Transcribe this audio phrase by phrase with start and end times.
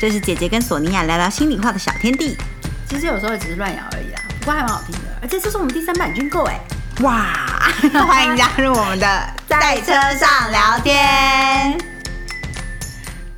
[0.00, 2.34] 这是姐姐跟索尼娅聊聊心里话的小天地。
[2.88, 5.00] 其实有时候只是乱咬而已啦，不过还蛮好听的。
[5.20, 6.58] 而且这是我们第三版军购哎，
[7.02, 7.34] 哇！
[8.08, 11.78] 欢迎加入我们的在车上聊天。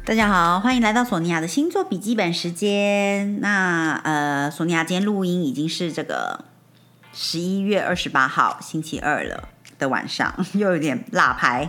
[0.04, 3.40] 大家好，欢迎来到索尼娅的星座笔记本时间。
[3.40, 6.44] 那呃，索尼娅今天录音已经是这个
[7.13, 9.49] 十一月二十八号星期二了
[9.81, 11.69] 的晚上， 又有点辣牌。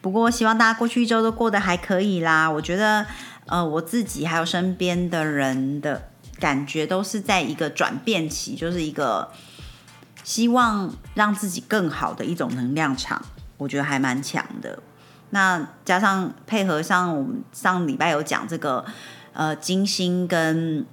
[0.00, 2.50] 不过希望大家过去一周都过得还可以啦。
[2.50, 3.06] 我觉得
[3.46, 9.30] 呃，我自己还有身边的人的感觉都是在一个转变期，就是一个
[10.24, 13.22] 希望让自己更好的一种能量场，
[13.58, 14.78] 我觉得还蛮强的。
[15.30, 18.84] 那加上配合上我们上礼拜有讲这个
[19.32, 20.86] 呃金星跟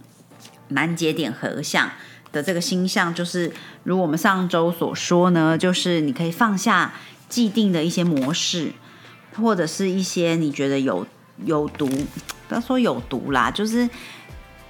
[0.69, 1.89] 满节点合相
[2.31, 3.51] 的这个星象，就是
[3.83, 6.93] 如我们上周所说呢，就是你可以放下
[7.27, 8.71] 既定的一些模式，
[9.35, 11.05] 或者是一些你觉得有
[11.45, 11.87] 有毒，
[12.47, 13.89] 不要说有毒啦，就是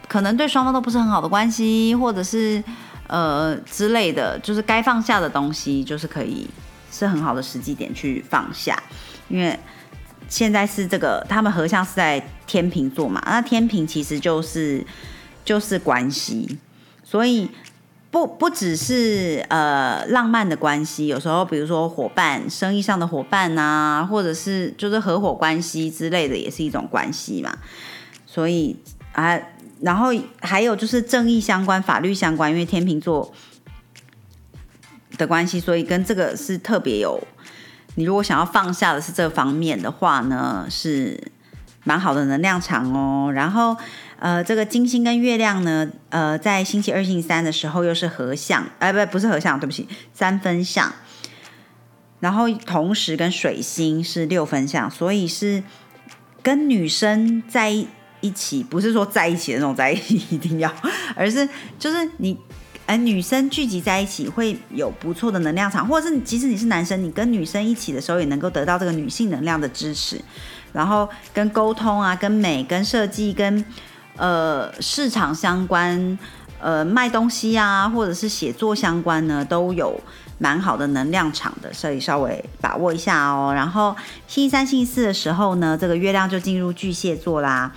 [0.07, 2.63] 可能对双方都不是很好的关系，或者是
[3.07, 6.47] 呃之类的，就是该放下的东西，就是可以
[6.91, 8.81] 是很好的时机点去放下。
[9.27, 9.57] 因为
[10.27, 14.85] 现在是这个，他们合相是在天平座嘛，那天平其实就是
[15.45, 16.57] 就是关系，
[17.03, 17.49] 所以
[18.11, 27.55] 不不只是呃浪漫的关系，有时候比如说伙伴、生意上的伙伴啊，或者是就是合伙关系之类的，也是一种关系嘛。
[28.25, 28.75] 所以
[29.13, 29.39] 啊，
[29.81, 30.07] 然后
[30.41, 33.31] 还有就是正义相关、法律相关，因为天秤座
[35.17, 37.21] 的关系，所以跟这个是特别有。
[37.95, 41.19] 你如果想要放下的是这方面的话呢，是
[41.83, 43.31] 蛮好的能量场哦。
[43.33, 43.75] 然后，
[44.19, 50.93] 呃，这个金星跟月亮呢，呃，在星期二、星期三的时候又是合相，哎，不，不是合相，对不起，三分相。
[52.19, 55.63] 然后同时跟水星是六分相，所以是
[56.43, 60.73] 跟女生在一起，不是说在一起的那种在一起一定要，
[61.15, 62.37] 而是就是你。
[62.85, 70.19] 哎，女生聚集在一起会有不错的能量场，或者是即使你是男生，你跟女生一起的时候也能够得到这个女性能量的支持，
[70.73, 73.63] 然后跟沟通啊、跟美、跟设计、跟
[74.15, 76.17] 呃市场相关，
[76.59, 79.99] 呃卖东西啊，或者是写作相关呢，都有
[80.37, 83.53] 蛮好的能量场的，所以稍微把握一下哦。
[83.53, 83.95] 然后
[84.27, 87.71] 星期三、星期四的时候呢，这个月亮就进入巨蟹座啦，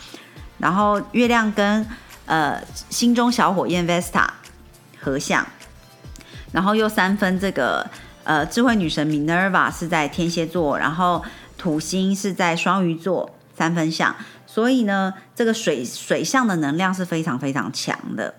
[0.58, 1.86] 然后月亮跟
[2.26, 2.60] 呃
[2.90, 4.26] 心中小火焰 Vesta。
[5.04, 5.44] 合相，
[6.52, 7.84] 然后又三分这个
[8.22, 11.20] 呃智慧女神 Minerva 是在天蝎座，然后
[11.62, 18.34] 土星是在双鱼座三分相，所以呢这个水水象的能量是非常非常强的，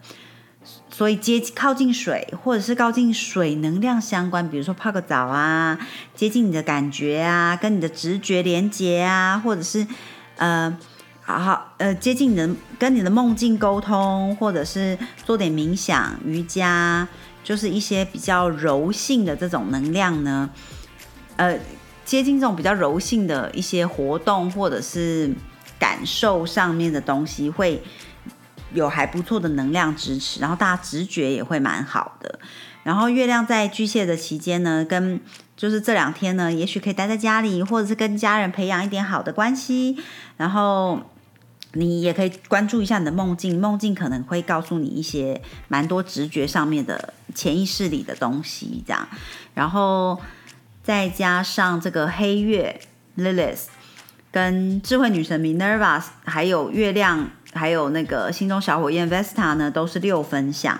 [0.89, 5.79] 所以接靠近水或者是靠近水能量相关，比如说泡个澡啊，
[6.13, 9.88] 接近你的感觉啊，跟你的直觉连接啊，或者是
[10.35, 10.78] 呃。
[11.25, 17.07] 好好，呃，接近你的，跟你的梦境沟通，或者是做点冥想、瑜伽，
[17.45, 20.50] 就是一些比较柔性的这种能量呢。
[21.38, 21.57] 呃，
[22.06, 25.34] 接近这种比较柔性的一些活动，或者是
[25.80, 27.84] 感受上面的东西，会
[28.74, 32.40] 有还不错的能量支持，然后大家直觉也会蛮好的。
[32.84, 35.19] 然后月亮在巨蟹的期间呢，跟
[35.56, 39.97] 就是这两天呢，也许可以待在家里，或者是跟家人培养一点好的关系，
[40.38, 41.02] 然后。
[41.75, 49.08] 你也可以关注一下你的梦境，梦境可能会告诉你一些蛮多直觉上面的潜意识里的东西，这样。
[49.56, 50.22] 然后
[50.84, 52.80] 再加上这个黑月
[53.18, 53.68] Lilith
[54.32, 60.80] 跟智慧女神 Minerva，还有月亮，还有那个心中小火焰 Vesta 呢，都是六分相。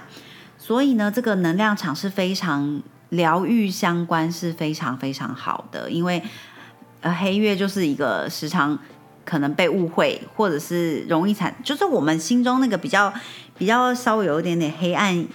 [0.58, 5.90] 所以呢，这个能量场是非常疗愈相关，是非常非常好的。
[5.90, 6.22] 因为
[7.02, 8.78] 呃，黑月就是一个时常。
[9.26, 13.12] 可能被误会，或者是容易产，就是我们心中那个比较
[13.58, 15.26] 比较稍微有一点点黑暗，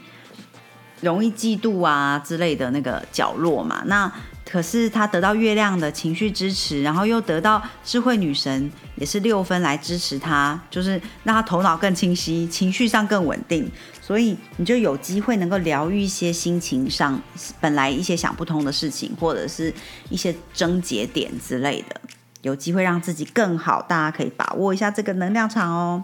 [1.00, 3.83] 容易嫉妒啊之类的那个角落嘛。
[3.87, 4.12] 那
[4.50, 13.70] 可是他得到月亮的情绪支持，然后又得到智慧女神也是六分来支持他，就是让他头脑更清晰，情绪上更稳定，
[14.00, 17.20] 所以你就有机会能够疗愈一些心情上
[17.61, 19.73] 本来一些想不通的事情，或者是
[20.08, 22.00] 一些症结点之类的。
[22.49, 26.03] 有机会让自己更好，大家可以把握一下这个能量场哦。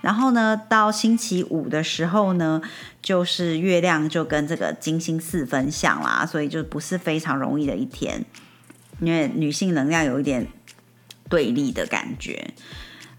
[0.00, 2.60] 然后呢，到星期五的时候呢，
[3.00, 8.24] 就是月亮就跟这个金星四分相啦，所以就不是非常容易的一天，
[9.00, 10.48] 因为女性能量有一点
[11.28, 12.52] 对立的感觉，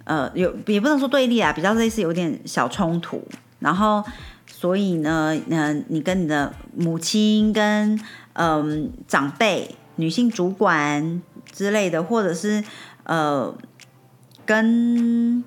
[0.03, 3.25] 呃，有也不能说对立啊，比较类似有点小冲突。
[3.59, 4.03] 然后，
[4.45, 7.97] 所以呢，嗯，你跟你的母亲跟
[8.33, 11.21] 嗯长辈、女性主管。
[11.53, 12.61] 之类的，或者是
[13.03, 13.55] 呃，
[14.45, 15.41] 跟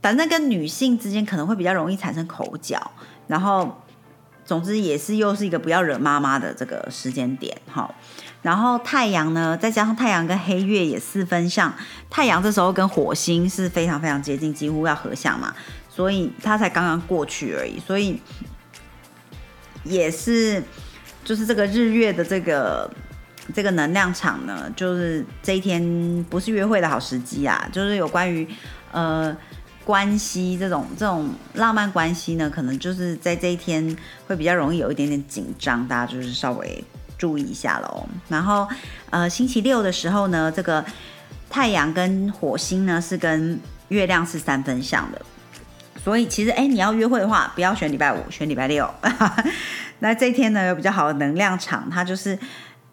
[0.00, 2.92] 反正跟女性之间可能会比较容易产生口角，
[3.26, 3.82] 然后
[4.46, 7.92] 总之也是又是一个不要惹妈妈的这个时间点哈。
[8.42, 11.74] 然后太阳呢，再加上太阳跟黑月也四分相，
[12.08, 15.54] 太阳这时候跟火星是非常非常接近，几乎要合相嘛，
[15.90, 18.18] 所以它才刚刚过去而已，所以
[19.84, 20.62] 也是
[21.22, 22.90] 就是这个日月的这个
[23.52, 28.46] 这个能量场呢，就是这一天不是约会的好时机啊，就是有关于
[28.92, 29.36] 呃
[29.84, 36.84] 关系这种这种浪漫关系呢，可能就是在这一天会比较容易有一点点紧张，大家就是稍微。
[37.18, 38.66] 注意一下喽，然后
[39.10, 40.82] 呃，星期六的时候呢，这个
[41.50, 45.20] 太阳跟火星呢是跟月亮是三分相的，
[46.02, 48.90] 所以其实哎，你要约会的话，不要选礼拜五，选礼拜六。
[50.00, 52.38] 那这一天呢有比较好的能量场，它就是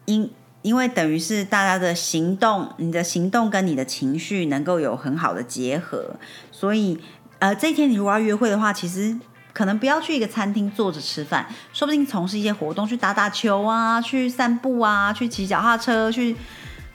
[0.04, 0.30] 因
[0.68, 6.16] 因为等于是大家的行动，你的行动跟你的情绪能够有很好的结合，
[6.52, 7.00] 所以
[7.40, 9.18] 呃，这一天你如果要约会的话，其实。
[9.54, 11.44] 可能不要去一个餐厅坐着吃饭，
[11.74, 16.36] 说不定从事一些活动，去打打球啊，去散步啊，去骑脚踏车，去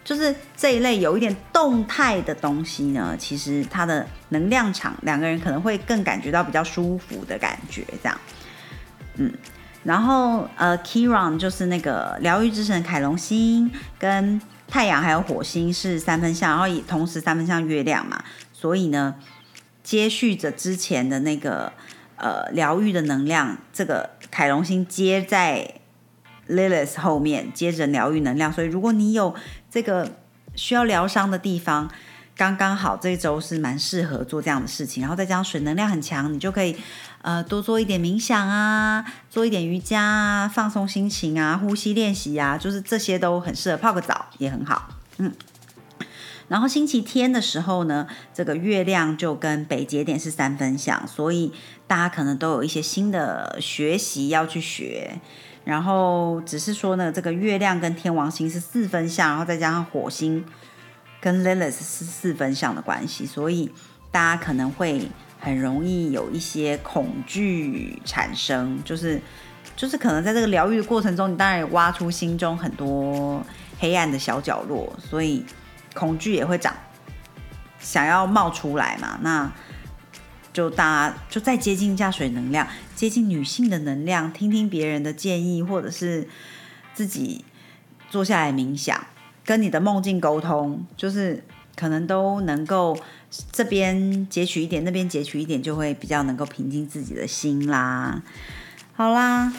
[0.04, 3.16] 就是这一类有一点动态的东西呢。
[3.19, 8.16] 其实它的能量场，两个人可能会更感觉到比较舒服的感觉，这样。
[9.16, 9.32] 嗯，
[9.84, 19.17] 然后呃，Kiran 就是那个疗愈之神凯龙星，跟太阳还有火星是三分相，然后也同时三分相月亮嘛，所以呢，
[19.82, 21.73] 接续着之前的那个。
[22.17, 25.81] 呃，疗愈的能量，这个凯龙星接在
[26.49, 28.52] Lilith 后面，接着疗愈能量。
[28.52, 29.34] 所以，如果你有
[29.69, 30.08] 这个
[30.55, 31.90] 需要疗伤的地方，
[32.37, 35.00] 刚刚好这一周是蛮适合做这样的事情。
[35.00, 36.76] 然后再加上水能量很强，你就可以
[37.23, 43.76] 呃多做一点冥想啊，做一点瑜伽啊，放松心情啊，呼吸练习啊，就是这些都很适合。
[43.76, 44.88] 泡个澡也很好，
[45.19, 45.32] 嗯。
[46.49, 51.50] 然后星期天的时候呢，这个月亮就跟北节点是三分相，所以
[51.87, 55.19] 大家可能都有一些新的学习要去学。
[55.64, 60.44] 然后只是说呢，这个月亮跟天王星是四分相，然后再加上火星
[61.22, 63.72] 跟 Lilith 是四分相的关系，所以
[64.10, 65.08] 大家可能会
[65.40, 69.19] 很容易有一些恐惧产生，就是
[69.74, 73.42] 就是可能在这个疗愈的过程中，你当然也挖出心中很多
[73.78, 75.46] 黑暗的小角落，所以。
[75.94, 76.74] 恐惧也会长，
[77.78, 79.19] 想要冒出来嘛？
[79.20, 79.52] 那
[80.50, 82.66] 就大家就再接近下水能量，
[82.96, 86.26] 接近女性的能量，听听别人的建议，或者是
[86.94, 87.44] 自己
[88.08, 89.04] 坐下来冥想，
[89.44, 91.42] 跟你的梦境沟通，就是
[91.76, 92.98] 可能都能够
[93.50, 98.22] 这边截取一点，那边截取一点，就会比较能够平静自己的心啦。
[98.94, 99.52] 好啦。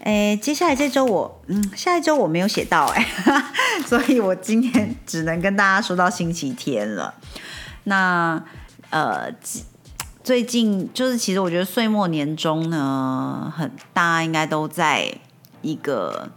[0.00, 3.04] 哎，接下来这周我，嗯，下一周我没有写到哎，
[3.84, 7.12] 所以我今天只能跟大家说到星期天了。
[7.84, 8.42] 那
[8.90, 9.28] 呃，
[10.22, 15.12] 最近就是其实我觉得岁末年终呢，很大家应该都在
[15.62, 16.30] 一个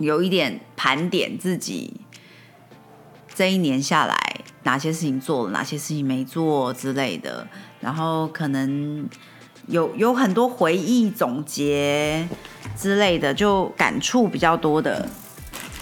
[0.00, 2.00] 有一点盘点自己
[3.32, 4.16] 这一年下来
[4.64, 7.46] 哪些事情做了，哪些事情没做之类的，
[7.80, 9.08] 然后可能。
[9.66, 12.26] 有有很多回忆总结
[12.76, 15.06] 之类的，就感触比较多的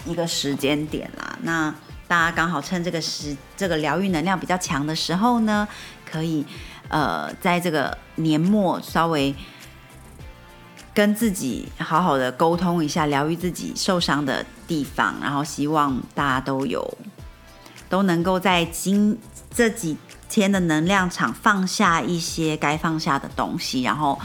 [0.04, 1.38] 一个时间点啦。
[1.42, 1.74] 那
[2.06, 5.66] 大家刚好趁这个时这个疗愈能量比较强的时候呢，
[6.04, 6.44] 可以
[6.88, 9.34] 呃在这个年末稍微
[10.98, 15.14] 跟自己好好的沟通一下，疗愈自己受伤的地方。
[15.22, 16.98] 然后希望大家都有
[17.88, 19.16] 都能够在今
[19.54, 19.96] 这几。
[20.30, 24.20] 天的能量场放下一些该放下的东西，然后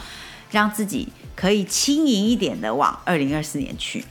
[0.52, 4.04] 让自己可以轻盈一点的往二零二四年去。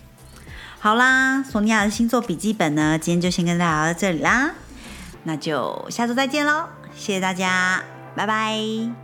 [0.81, 4.52] 好啦，索尼娅的星座笔记本呢，今天就先跟大家聊到这里啦，
[5.25, 6.64] 那就下周再见喽，
[6.97, 7.85] 谢谢大家，
[8.16, 9.01] 拜拜。